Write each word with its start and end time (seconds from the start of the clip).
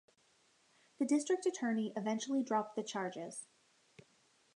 The 0.97 1.05
district 1.05 1.45
attorney 1.45 1.93
eventually 1.95 2.41
dropped 2.41 2.75
the 2.75 2.81
charges. 2.81 3.45